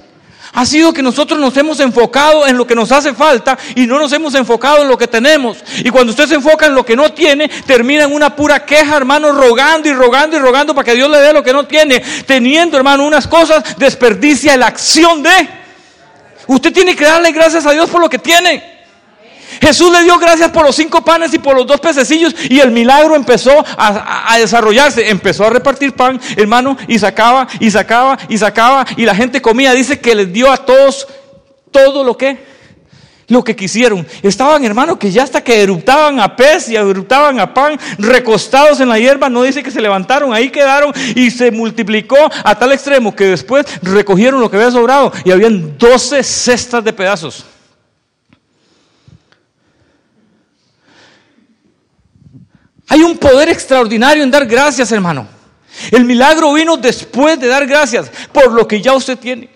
[0.56, 4.00] ha sido que nosotros nos hemos enfocado en lo que nos hace falta y no
[4.00, 5.58] nos hemos enfocado en lo que tenemos.
[5.84, 8.96] Y cuando usted se enfoca en lo que no tiene, termina en una pura queja,
[8.96, 12.02] hermano, rogando y rogando y rogando para que Dios le dé lo que no tiene.
[12.26, 15.50] Teniendo, hermano, unas cosas, desperdicia la acción de.
[16.48, 18.75] Usted tiene que darle gracias a Dios por lo que tiene.
[19.62, 22.72] Jesús le dio gracias por los cinco panes y por los dos pececillos y el
[22.72, 25.10] milagro empezó a, desarrollarse.
[25.10, 29.74] Empezó a repartir pan, hermano, y sacaba y sacaba y sacaba y la gente comía.
[29.74, 31.08] Dice que les dio a todos
[31.72, 32.56] todo lo que
[33.28, 34.06] lo que quisieron.
[34.22, 38.90] Estaban, hermano, que ya hasta que eruptaban a pez y eruptaban a pan, recostados en
[38.90, 43.16] la hierba, no dice que se levantaron, ahí quedaron y se multiplicó a tal extremo
[43.16, 47.46] que después recogieron lo que había sobrado y habían 12 cestas de pedazos.
[52.88, 55.28] Hay un poder extraordinario en dar gracias, hermano.
[55.92, 59.50] El milagro vino después de dar gracias por lo que ya usted tiene.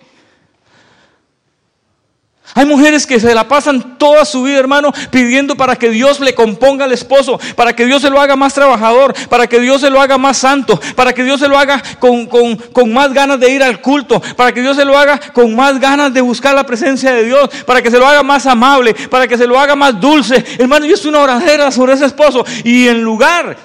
[2.54, 6.34] Hay mujeres que se la pasan toda su vida, hermano, pidiendo para que Dios le
[6.34, 9.90] componga al esposo, para que Dios se lo haga más trabajador, para que Dios se
[9.90, 13.50] lo haga más santo, para que Dios se lo haga con, con, más ganas de
[13.50, 16.64] ir al culto, para que Dios se lo haga con más ganas de buscar la
[16.64, 19.76] presencia de Dios, para que se lo haga más amable, para que se lo haga
[19.76, 20.44] más dulce.
[20.58, 22.44] Hermano, y es una oradera sobre ese esposo.
[22.64, 23.56] Y en lugar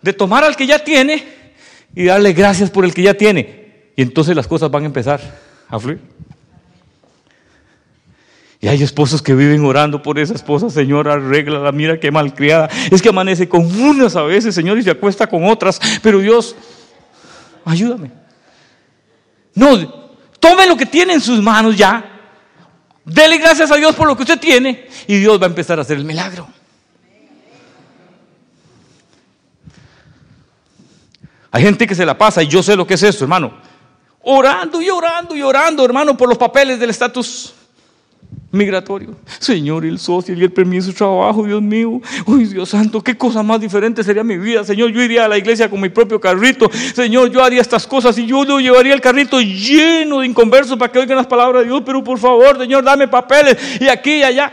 [0.00, 1.24] de tomar al que ya tiene
[1.94, 5.20] y darle gracias por el que ya tiene, y entonces las cosas van a empezar
[5.68, 6.00] a fluir.
[8.62, 12.68] Y hay esposos que viven orando por esa esposa, Señor, arregla mira qué malcriada.
[12.90, 15.80] Es que amanece con unas a veces, Señor, y se acuesta con otras.
[16.02, 16.54] Pero Dios,
[17.64, 18.10] ayúdame.
[19.54, 22.04] No, tome lo que tiene en sus manos ya.
[23.02, 25.82] Dele gracias a Dios por lo que usted tiene y Dios va a empezar a
[25.82, 26.46] hacer el milagro.
[31.50, 33.54] Hay gente que se la pasa y yo sé lo que es eso, hermano.
[34.20, 37.54] Orando y orando y orando, hermano, por los papeles del estatus
[38.52, 39.16] migratorio.
[39.38, 42.00] Señor, el social y el permiso de trabajo, Dios mío.
[42.26, 44.64] Uy, Dios santo, qué cosa más diferente sería mi vida.
[44.64, 46.70] Señor, yo iría a la iglesia con mi propio carrito.
[46.94, 50.90] Señor, yo haría estas cosas y yo lo llevaría el carrito lleno de inconversos para
[50.90, 51.82] que oigan las palabras de Dios.
[51.86, 54.52] Pero por favor, Señor, dame papeles y aquí y allá.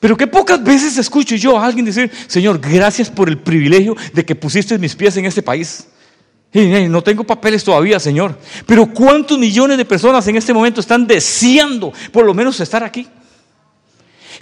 [0.00, 4.24] Pero qué pocas veces escucho yo a alguien decir, Señor, gracias por el privilegio de
[4.24, 5.88] que pusiste mis pies en este país.
[6.52, 8.38] No tengo papeles todavía, Señor.
[8.66, 13.06] Pero ¿cuántos millones de personas en este momento están deseando por lo menos estar aquí?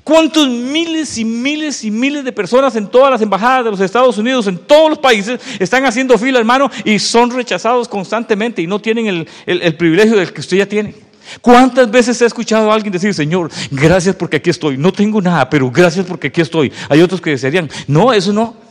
[0.04, 4.16] ¿Cuántos miles y miles y miles de personas en todas las embajadas de los Estados
[4.18, 8.78] Unidos, en todos los países, están haciendo fila, hermano, y son rechazados constantemente y no
[8.78, 10.94] tienen el, el privilegio del que usted ya tiene?
[11.40, 14.76] ¿Cuántas veces he escuchado a alguien decir, Señor, gracias porque aquí estoy?
[14.76, 16.72] No tengo nada, pero gracias porque aquí estoy.
[16.88, 18.65] Hay otros que desearían, no, eso no.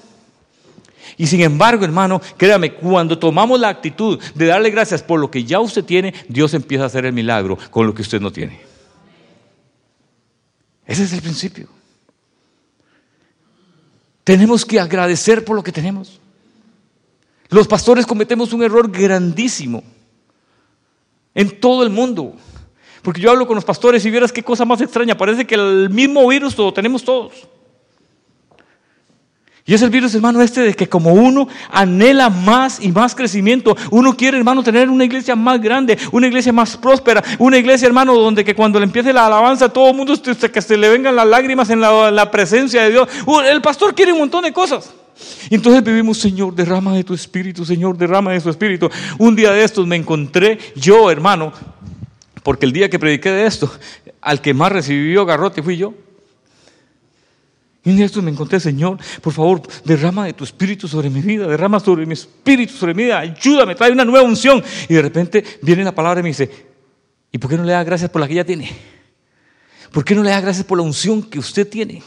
[1.18, 5.44] Y sin embargo, hermano, créame, cuando tomamos la actitud de darle gracias por lo que
[5.44, 8.60] ya usted tiene, Dios empieza a hacer el milagro con lo que usted no tiene.
[10.86, 11.68] Ese es el principio.
[14.24, 16.20] Tenemos que agradecer por lo que tenemos.
[17.50, 19.84] Los pastores cometemos un error grandísimo
[21.34, 22.36] en todo el mundo.
[23.02, 25.16] Porque yo hablo con los pastores y vieras qué cosa más extraña.
[25.16, 27.48] Parece que el mismo virus lo tenemos todos.
[29.68, 33.76] Y es el virus, hermano, este de que como uno anhela más y más crecimiento,
[33.90, 38.14] uno quiere, hermano, tener una iglesia más grande, una iglesia más próspera, una iglesia, hermano,
[38.14, 40.14] donde que cuando le empiece la alabanza, todo el mundo
[40.54, 43.10] que se le vengan las lágrimas en la, presencia de Dios.
[43.26, 44.94] Uh, el pastor quiere un montón de cosas.
[45.50, 48.88] Entonces vivimos, Señor, derrama de tu espíritu, Señor, derrama de tu espíritu.
[49.18, 51.52] Un día de estos me encontré yo, hermano,
[52.44, 53.72] porque el día que prediqué de esto,
[54.22, 55.96] al que más recibió garrote fui yo.
[57.86, 61.22] Y un día estos me encontré, Señor, por favor, derrama de tu espíritu sobre mi
[61.22, 64.64] vida, derrama sobre mi espíritu, sobre mi vida, ayúdame, trae una nueva unción.
[64.90, 66.50] Y de repente viene la palabra y me dice,
[67.32, 68.72] ¿y por qué no le da gracias por la que ya tiene?
[69.92, 72.02] ¿Por qué no le da gracias por la unción que usted tiene?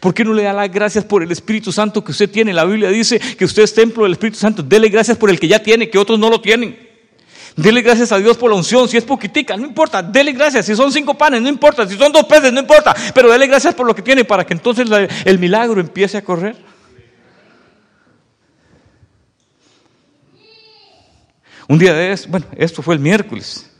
[0.00, 2.52] ¿Por qué no le da las gracias por el Espíritu Santo que usted tiene?
[2.52, 4.62] La Biblia dice que usted es templo del Espíritu Santo.
[4.62, 6.91] Dele gracias por el que ya tiene, que otros no lo tienen.
[7.56, 10.02] Dele gracias a Dios por la unción, si es poquitica, no importa.
[10.02, 11.86] Dele gracias, si son cinco panes, no importa.
[11.86, 12.94] Si son dos peces, no importa.
[13.14, 14.86] Pero dele gracias por lo que tiene para que entonces
[15.24, 16.56] el milagro empiece a correr.
[21.68, 23.70] Un día de eso, bueno, esto fue el miércoles.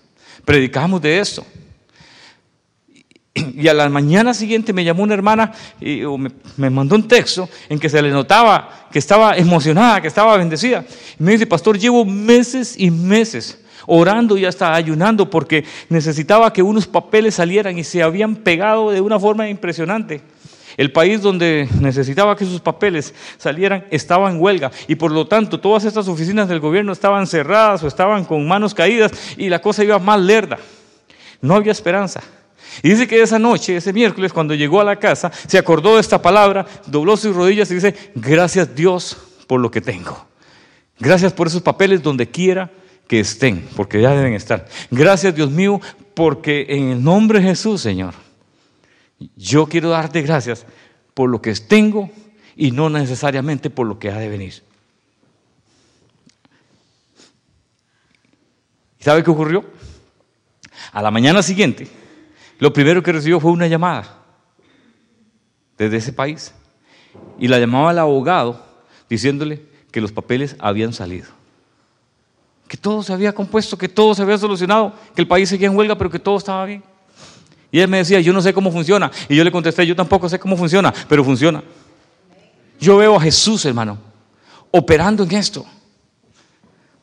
[0.44, 1.44] Predicamos de esto.
[3.54, 6.02] Y a la mañana siguiente me llamó una hermana y
[6.56, 10.84] me, mandó un texto en que se le notaba que estaba emocionada, que estaba bendecida.
[11.18, 16.62] Y me dice, pastor, llevo meses y meses orando y hasta ayunando porque necesitaba que
[16.62, 20.20] unos papeles salieran y se habían pegado de una forma impresionante.
[20.76, 25.60] El país donde necesitaba que sus papeles salieran estaba en huelga y por lo tanto
[25.60, 29.84] todas estas oficinas del gobierno estaban cerradas o estaban con manos caídas y la cosa
[29.84, 30.58] iba más lerda.
[31.42, 32.22] No había esperanza.
[32.82, 36.00] Y dice que esa noche, ese miércoles, cuando llegó a la casa, se acordó de
[36.00, 40.26] esta palabra, dobló sus rodillas y dice, gracias Dios por lo que tengo.
[40.98, 42.70] Gracias por esos papeles donde quiera
[43.08, 44.66] que estén, porque ya deben estar.
[44.90, 45.80] Gracias Dios mío,
[46.14, 48.14] porque en el nombre de Jesús, Señor,
[49.36, 50.66] yo quiero darte gracias
[51.14, 52.10] por lo que tengo
[52.56, 54.62] y no necesariamente por lo que ha de venir.
[59.00, 59.64] ¿Y sabe qué ocurrió?
[60.92, 61.88] A la mañana siguiente,
[62.58, 64.18] lo primero que recibió fue una llamada
[65.76, 66.54] desde ese país.
[67.38, 68.64] Y la llamaba el abogado
[69.08, 71.28] diciéndole que los papeles habían salido.
[72.68, 75.76] Que todo se había compuesto, que todo se había solucionado, que el país seguía en
[75.76, 76.82] huelga, pero que todo estaba bien.
[77.70, 79.10] Y él me decía, yo no sé cómo funciona.
[79.28, 81.62] Y yo le contesté, yo tampoco sé cómo funciona, pero funciona.
[82.80, 83.98] Yo veo a Jesús, hermano,
[84.70, 85.64] operando en esto.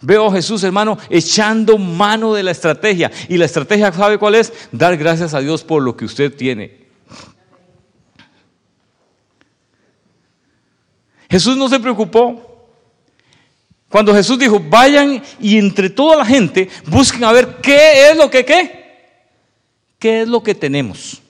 [0.01, 3.11] Veo a Jesús, hermano, echando mano de la estrategia.
[3.27, 4.53] Y la estrategia, ¿sabe cuál es?
[4.71, 6.87] Dar gracias a Dios por lo que usted tiene.
[11.29, 12.45] Jesús no se preocupó.
[13.89, 18.29] Cuando Jesús dijo, vayan y entre toda la gente busquen a ver qué es lo
[18.29, 18.79] que qué.
[19.97, 21.21] ¿Qué es lo que tenemos?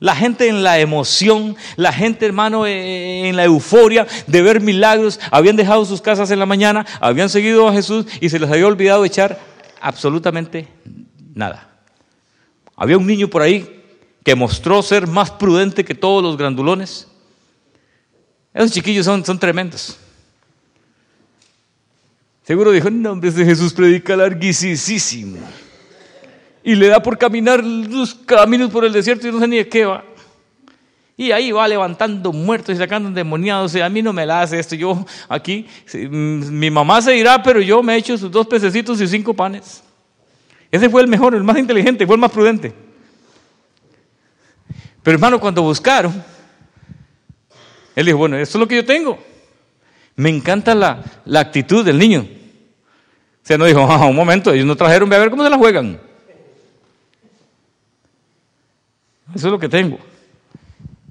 [0.00, 5.56] La gente en la emoción, la gente, hermano, en la euforia de ver milagros, habían
[5.56, 9.04] dejado sus casas en la mañana, habían seguido a Jesús y se les había olvidado
[9.04, 9.40] echar
[9.80, 10.68] absolutamente
[11.34, 11.68] nada.
[12.76, 13.82] Había un niño por ahí
[14.24, 17.08] que mostró ser más prudente que todos los grandulones.
[18.54, 19.98] Esos chiquillos son, son tremendos.
[22.44, 25.38] Seguro dijo, no, hombre, de Jesús predica larguísimo
[26.68, 29.66] y le da por caminar los caminos por el desierto y no sé ni de
[29.70, 30.04] qué va.
[31.16, 33.74] Y ahí va levantando muertos y sacando endemoniados.
[33.74, 34.74] Y a mí no me la hace esto.
[34.74, 39.00] Yo aquí, mm, mi mamá se irá, pero yo me he hecho sus dos pececitos
[39.00, 39.82] y cinco panes.
[40.70, 42.74] Ese fue el mejor, el más inteligente, fue el más prudente.
[45.02, 46.22] Pero hermano, cuando buscaron,
[47.96, 49.18] él dijo, bueno, esto es lo que yo tengo.
[50.16, 52.26] Me encanta la, la actitud del niño.
[53.42, 55.48] O sea, no dijo, ah, un momento, ellos no trajeron, voy a ver cómo se
[55.48, 56.07] la juegan.
[59.34, 59.98] Eso es lo que tengo.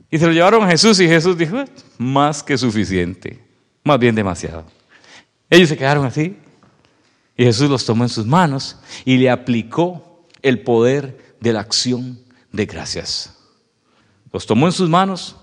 [0.10, 1.64] Y se lo llevaron a Jesús y Jesús dijo,
[1.98, 3.40] más que suficiente,
[3.84, 4.66] más bien demasiado.
[5.50, 6.38] Ellos se quedaron así.
[7.36, 12.20] Y Jesús los tomó en sus manos y le aplicó el poder de la acción
[12.52, 13.38] de gracias.
[14.34, 15.36] Los tomó en sus manos,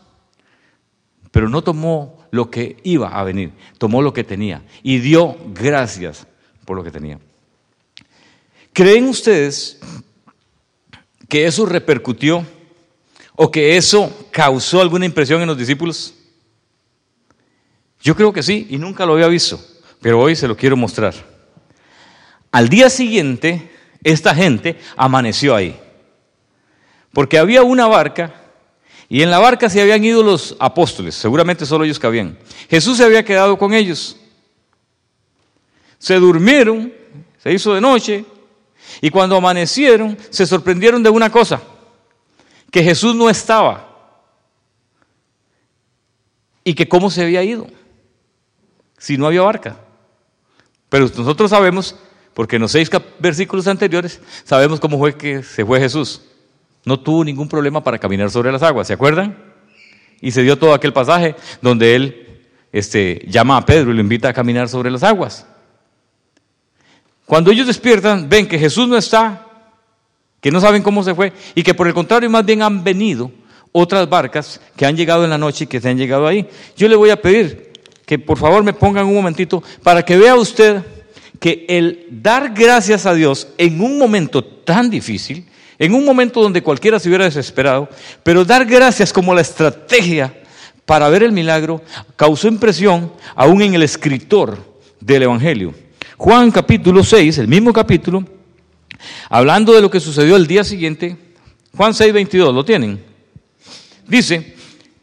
[1.30, 6.26] pero no tomó lo que iba a venir, tomó lo que tenía y dio gracias
[6.64, 7.18] por lo que tenía.
[8.72, 9.78] ¿Creen ustedes
[11.28, 12.44] que eso repercutió
[13.36, 16.14] o que eso causó alguna impresión en los discípulos?
[18.00, 19.60] Yo creo que sí y nunca lo había visto,
[20.00, 21.14] pero hoy se lo quiero mostrar.
[22.52, 23.70] Al día siguiente,
[24.02, 25.78] esta gente amaneció ahí,
[27.12, 28.34] porque había una barca
[29.08, 32.38] y en la barca se habían ido los apóstoles, seguramente solo ellos cabían.
[32.68, 34.16] Jesús se había quedado con ellos.
[35.98, 36.92] Se durmieron,
[37.42, 38.24] se hizo de noche,
[39.00, 41.60] y cuando amanecieron se sorprendieron de una cosa
[42.74, 43.88] que Jesús no estaba
[46.64, 47.68] y que cómo se había ido
[48.98, 49.76] si no había barca.
[50.88, 51.94] Pero nosotros sabemos,
[52.34, 56.22] porque en los seis versículos anteriores, sabemos cómo fue que se fue Jesús.
[56.84, 59.54] No tuvo ningún problema para caminar sobre las aguas, ¿se acuerdan?
[60.20, 64.30] Y se dio todo aquel pasaje donde él este, llama a Pedro y lo invita
[64.30, 65.46] a caminar sobre las aguas.
[67.24, 69.53] Cuando ellos despiertan, ven que Jesús no está,
[70.44, 73.32] que no saben cómo se fue y que por el contrario más bien han venido
[73.72, 76.46] otras barcas que han llegado en la noche y que se han llegado ahí.
[76.76, 77.72] Yo le voy a pedir
[78.04, 80.82] que por favor me pongan un momentito para que vea usted
[81.40, 85.46] que el dar gracias a Dios en un momento tan difícil,
[85.78, 87.88] en un momento donde cualquiera se hubiera desesperado,
[88.22, 90.42] pero dar gracias como la estrategia
[90.84, 91.80] para ver el milagro
[92.16, 94.58] causó impresión aún en el escritor
[95.00, 95.72] del Evangelio.
[96.18, 98.26] Juan capítulo 6, el mismo capítulo,
[99.28, 101.16] Hablando de lo que sucedió el día siguiente,
[101.76, 103.04] Juan 6, 22, ¿lo tienen?
[104.06, 104.54] Dice,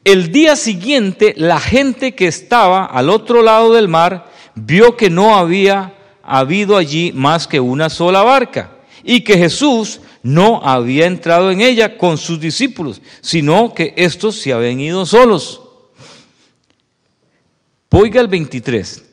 [0.04, 5.36] el día siguiente la gente que estaba al otro lado del mar vio que no
[5.36, 5.94] había
[6.24, 11.98] habido allí más que una sola barca y que Jesús no había entrado en ella
[11.98, 15.62] con sus discípulos, sino que estos se habían ido solos.
[17.90, 19.04] Oiga el 23,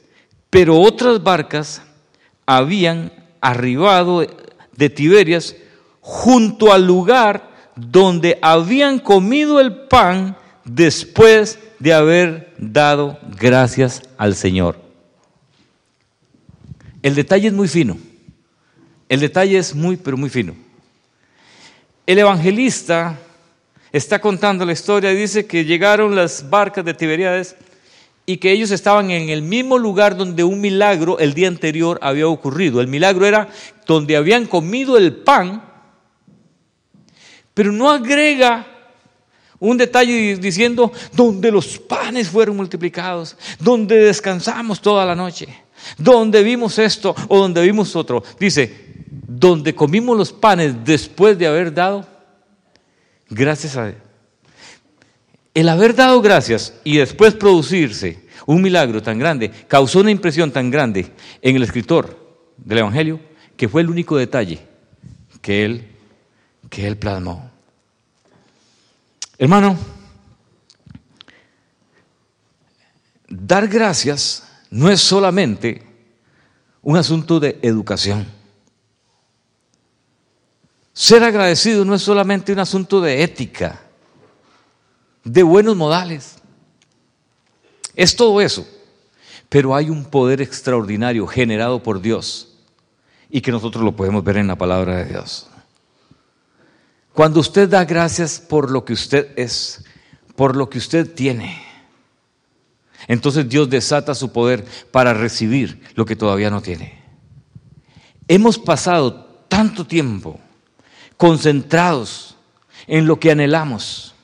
[0.50, 1.82] pero otras barcas
[2.46, 4.26] habían arribado
[4.78, 5.56] de Tiberias,
[6.00, 14.80] junto al lugar donde habían comido el pan después de haber dado gracias al Señor.
[17.02, 17.98] El detalle es muy fino.
[19.08, 20.54] El detalle es muy, pero muy fino.
[22.06, 23.18] El evangelista
[23.92, 27.56] está contando la historia y dice que llegaron las barcas de Tiberiades
[28.28, 32.28] y que ellos estaban en el mismo lugar donde un milagro el día anterior había
[32.28, 32.82] ocurrido.
[32.82, 33.48] El milagro era
[33.86, 35.64] donde habían comido el pan,
[37.54, 38.66] pero no agrega
[39.58, 45.48] un detalle diciendo donde los panes fueron multiplicados, donde descansamos toda la noche,
[45.96, 48.22] donde vimos esto o donde vimos otro.
[48.38, 48.92] Dice,
[49.26, 52.06] donde comimos los panes después de haber dado
[53.30, 54.07] gracias a Dios.
[55.58, 60.70] El haber dado gracias y después producirse un milagro tan grande causó una impresión tan
[60.70, 62.16] grande en el escritor
[62.56, 63.18] del Evangelio
[63.56, 64.60] que fue el único detalle
[65.42, 65.88] que él,
[66.70, 67.50] que él plasmó.
[69.36, 69.76] Hermano,
[73.28, 75.82] dar gracias no es solamente
[76.82, 78.28] un asunto de educación.
[80.92, 83.87] Ser agradecido no es solamente un asunto de ética
[85.32, 86.36] de buenos modales.
[87.94, 88.66] Es todo eso.
[89.48, 92.48] Pero hay un poder extraordinario generado por Dios
[93.30, 95.48] y que nosotros lo podemos ver en la palabra de Dios.
[97.12, 99.84] Cuando usted da gracias por lo que usted es,
[100.36, 101.62] por lo que usted tiene,
[103.06, 107.02] entonces Dios desata su poder para recibir lo que todavía no tiene.
[108.28, 110.38] Hemos pasado tanto tiempo
[111.16, 112.36] concentrados
[112.86, 114.14] en lo que anhelamos,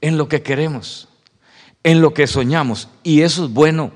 [0.00, 1.08] en lo que queremos,
[1.82, 2.88] en lo que soñamos.
[3.02, 3.92] Y eso es bueno.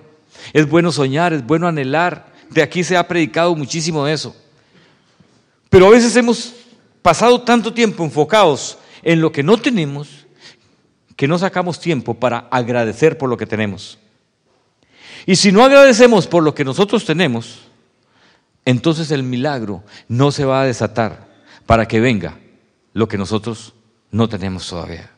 [0.53, 2.33] Es bueno soñar, es bueno anhelar.
[2.51, 4.35] De aquí se ha predicado muchísimo de eso.
[5.69, 6.55] Pero a veces hemos
[7.03, 10.21] pasado tanto tiempo enfocados en lo que no tenemos
[11.21, 13.99] que no sacamos tiempo para agradecer por lo que tenemos.
[15.27, 17.69] Y si no agradecemos por lo que nosotros tenemos,
[18.65, 21.29] entonces el milagro no se va a desatar
[21.67, 22.39] para que venga
[22.95, 23.75] lo que nosotros
[24.11, 25.11] no tenemos todavía.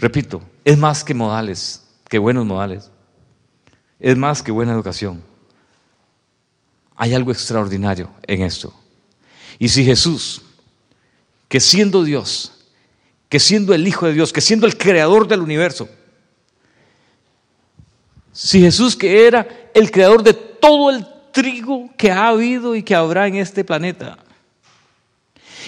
[0.00, 2.90] Repito, es más que modales, que buenos modales.
[3.98, 5.22] Es más que buena educación.
[6.96, 8.72] Hay algo extraordinario en esto.
[9.58, 10.40] Y si Jesús,
[11.48, 12.52] que siendo Dios,
[13.28, 15.86] que siendo el Hijo de Dios, que siendo el creador del universo,
[18.32, 22.94] si Jesús que era el creador de todo el trigo que ha habido y que
[22.94, 24.18] habrá en este planeta,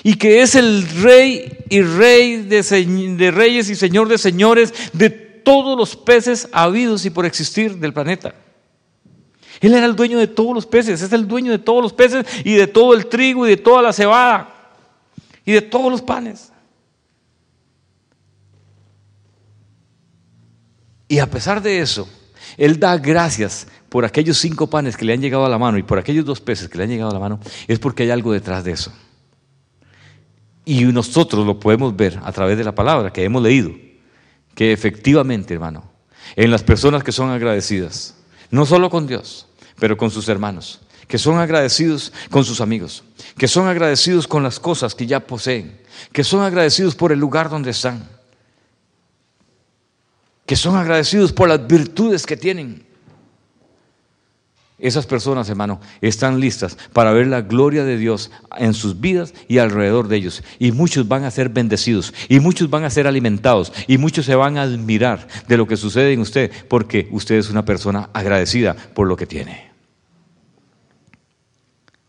[0.02, 2.62] y que es el rey y rey de,
[3.16, 7.92] de, reyes y señor de señores de todos los peces habidos y por existir del
[7.92, 8.34] planeta.
[9.60, 12.26] Él era el dueño de todos los peces, es el dueño de todos los peces
[12.44, 14.52] y de todo el trigo y de toda la cebada
[15.44, 16.52] y de todos los panes.
[21.06, 22.08] Y a pesar de eso,
[22.56, 25.82] Él da gracias por aquellos cinco panes que le han llegado a la mano y
[25.82, 27.38] por aquellos dos peces que le han llegado a la mano,
[27.68, 28.92] es porque hay algo detrás de eso.
[30.64, 33.72] Y nosotros lo podemos ver a través de la palabra que hemos leído,
[34.54, 35.90] que efectivamente, hermano,
[36.36, 38.14] en las personas que son agradecidas,
[38.50, 39.48] no solo con Dios,
[39.78, 43.02] pero con sus hermanos, que son agradecidos con sus amigos,
[43.36, 45.80] que son agradecidos con las cosas que ya poseen,
[46.12, 48.08] que son agradecidos por el lugar donde están,
[50.46, 52.86] que son agradecidos por las virtudes que tienen.
[54.82, 59.58] Esas personas, hermano, están listas para ver la gloria de Dios en sus vidas y
[59.58, 60.42] alrededor de ellos.
[60.58, 64.34] Y muchos van a ser bendecidos, y muchos van a ser alimentados, y muchos se
[64.34, 68.74] van a admirar de lo que sucede en usted, porque usted es una persona agradecida
[68.74, 69.70] por lo que tiene.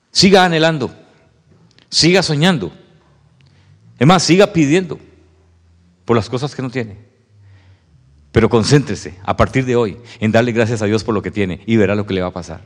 [0.10, 0.92] Siga anhelando,
[1.90, 2.74] siga soñando.
[4.00, 4.98] Es más, siga pidiendo
[6.06, 6.98] por las cosas que no tiene.
[8.34, 11.62] Pero concéntrese a partir de hoy en darle gracias a Dios por lo que tiene
[11.68, 12.62] y verá lo que le va a pasar.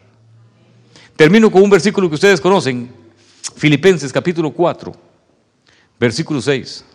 [1.18, 2.90] Termino con un versículo que ustedes conocen,
[3.58, 4.94] Filipenses capítulo 4,
[6.00, 6.86] versículo 6.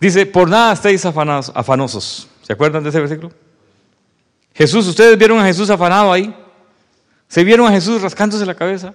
[0.00, 2.28] Dice, por nada estéis afanosos.
[2.40, 3.30] ¿Se acuerdan de ese versículo?
[4.54, 6.34] Jesús, ustedes vieron a Jesús afanado ahí.
[7.28, 8.94] ¿Se vieron a Jesús rascándose la cabeza?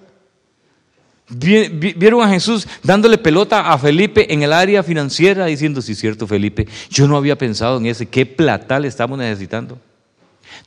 [1.28, 6.68] Vieron a Jesús dándole pelota a Felipe en el área financiera, diciendo, sí, cierto, Felipe,
[6.88, 9.78] yo no había pensado en ese, qué plata le estamos necesitando.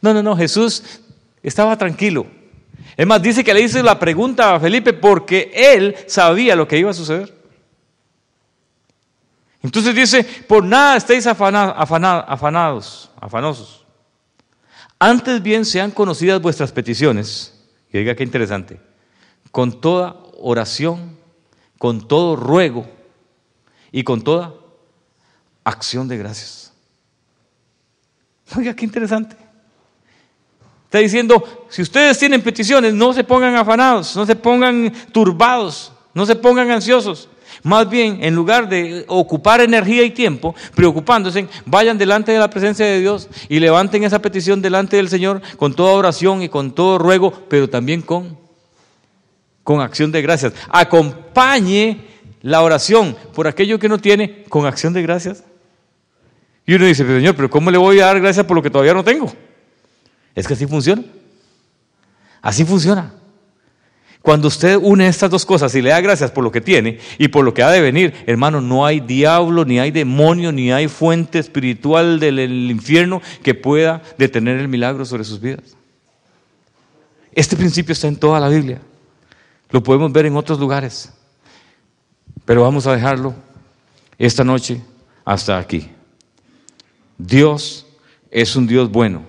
[0.02, 0.84] No, no, no, Jesús
[1.42, 2.28] estaba tranquilo.
[2.98, 6.78] Es más, dice que le hizo la pregunta a Felipe porque él sabía lo que
[6.78, 7.34] iba a suceder.
[9.64, 13.86] Entonces dice, por nada estéis afanados, afanosos.
[14.98, 17.54] Antes bien sean conocidas vuestras peticiones.
[17.92, 18.80] Y diga qué interesante.
[19.52, 21.18] Con toda oración,
[21.78, 22.86] con todo ruego
[23.92, 24.54] y con toda
[25.64, 26.74] acción de gracias.
[28.56, 29.36] Oiga, qué interesante.
[30.86, 36.26] Está diciendo, si ustedes tienen peticiones, no se pongan afanados, no se pongan turbados, no
[36.26, 37.30] se pongan ansiosos.
[37.62, 42.86] Más bien, en lugar de ocupar energía y tiempo preocupándose, vayan delante de la presencia
[42.86, 46.98] de Dios y levanten esa petición delante del Señor con toda oración y con todo
[46.98, 48.38] ruego, pero también con
[49.70, 50.54] con acción de gracias.
[50.70, 52.02] Acompañe
[52.42, 55.44] la oración por aquello que no tiene con acción de gracias.
[56.66, 58.96] Y uno dice, Señor, pero ¿cómo le voy a dar gracias por lo que todavía
[58.96, 59.32] no tengo?
[60.34, 61.04] Es que así funciona.
[62.42, 63.14] Así funciona.
[64.24, 67.28] Cuando usted une estas dos cosas y le da gracias por lo que tiene y
[67.28, 70.88] por lo que ha de venir, hermano, no hay diablo, ni hay demonio, ni hay
[70.88, 72.40] fuente espiritual del
[72.72, 75.78] infierno que pueda detener el milagro sobre sus vidas.
[77.34, 78.82] Este principio está en toda la Biblia.
[79.70, 81.12] Lo podemos ver en otros lugares.
[82.46, 83.36] Pero vamos a dejarlo
[84.18, 84.82] esta noche
[85.24, 85.90] hasta aquí.
[87.18, 87.86] Dios
[88.32, 89.24] es un Dios bueno,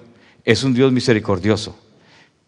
[0.44, 1.76] es un Dios misericordioso.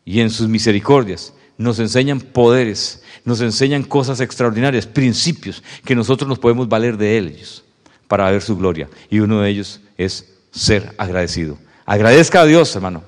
[0.05, 6.38] Y en sus misericordias nos enseñan poderes, nos enseñan cosas extraordinarias, principios que nosotros nos
[6.38, 7.64] podemos valer de ellos
[8.09, 8.88] para ver su gloria.
[9.11, 11.59] Y uno de ellos es ser agradecido.
[11.84, 13.05] Agradezca a Dios, hermano.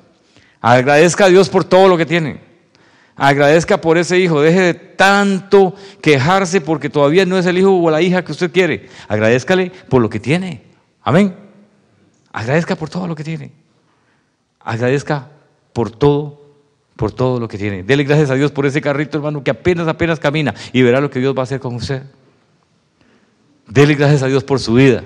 [0.61, 2.41] Agradezca a Dios por todo lo que tiene.
[3.16, 7.90] Agradezca por ese hijo, deje de tanto quejarse porque todavía no es el hijo o
[7.90, 8.88] la hija que usted quiere.
[9.06, 10.62] Agradezcale por lo que tiene.
[11.02, 11.36] Amén.
[12.32, 13.52] Agradezca por todo lo que tiene.
[14.58, 15.28] Agradezca
[15.72, 16.42] por todo,
[16.96, 17.84] por todo lo que tiene.
[17.84, 21.10] Dele gracias a Dios por ese carrito, hermano, que apenas, apenas camina y verá lo
[21.10, 22.02] que Dios va a hacer con usted.
[23.68, 25.04] Dele gracias a Dios por su vida.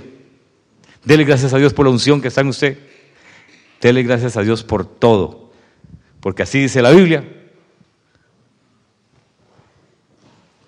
[1.04, 2.78] Dele gracias a Dios por la unción que está en usted.
[3.82, 5.50] Dele gracias a Dios por todo.
[6.20, 7.38] Porque así dice la Biblia.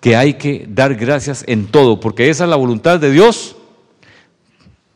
[0.01, 3.55] Que hay que dar gracias en todo, porque esa es la voluntad de Dios.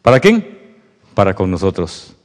[0.01, 0.75] ¿Para quién?
[1.13, 2.15] Para con nosotros.